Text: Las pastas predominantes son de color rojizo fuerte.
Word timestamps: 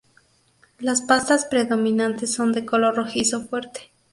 Las 0.79 1.03
pastas 1.03 1.45
predominantes 1.45 2.33
son 2.33 2.53
de 2.53 2.65
color 2.65 2.95
rojizo 2.95 3.41
fuerte. 3.45 3.91